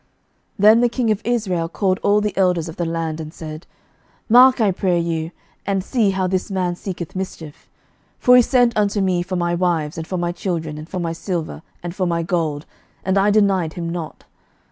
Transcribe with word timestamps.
11:020:007 0.57 0.57
Then 0.57 0.79
the 0.81 0.89
king 0.89 1.11
of 1.11 1.21
Israel 1.23 1.69
called 1.69 1.99
all 2.01 2.21
the 2.21 2.35
elders 2.35 2.67
of 2.67 2.77
the 2.77 2.85
land, 2.87 3.19
and 3.21 3.31
said, 3.31 3.67
Mark, 4.27 4.59
I 4.59 4.71
pray 4.71 4.97
you, 4.99 5.29
and 5.63 5.83
see 5.83 6.09
how 6.09 6.25
this 6.25 6.49
man 6.49 6.75
seeketh 6.75 7.15
mischief: 7.15 7.69
for 8.17 8.35
he 8.35 8.41
sent 8.41 8.75
unto 8.75 8.99
me 8.99 9.21
for 9.21 9.35
my 9.35 9.53
wives, 9.53 9.99
and 9.99 10.07
for 10.07 10.17
my 10.17 10.31
children, 10.31 10.79
and 10.79 10.89
for 10.89 10.99
my 10.99 11.13
silver, 11.13 11.61
and 11.83 11.93
for 11.93 12.07
my 12.07 12.23
gold; 12.23 12.65
and 13.05 13.15
I 13.15 13.29
denied 13.29 13.73
him 13.73 13.91
not. 13.91 14.23